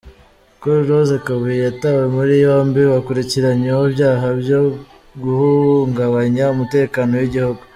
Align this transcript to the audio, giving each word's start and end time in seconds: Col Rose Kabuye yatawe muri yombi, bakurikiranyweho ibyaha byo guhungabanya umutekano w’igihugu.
Col 0.61 0.79
Rose 0.89 1.15
Kabuye 1.25 1.57
yatawe 1.65 2.03
muri 2.15 2.33
yombi, 2.45 2.79
bakurikiranyweho 2.93 3.81
ibyaha 3.89 4.27
byo 4.41 4.59
guhungabanya 5.21 6.45
umutekano 6.55 7.11
w’igihugu. 7.19 7.61